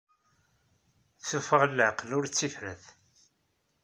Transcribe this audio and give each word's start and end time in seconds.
Tuffɣa 1.27 1.65
n 1.69 1.75
leɛqel 1.77 2.11
ur 2.17 2.25
d 2.27 2.33
tifrat. 2.37 2.83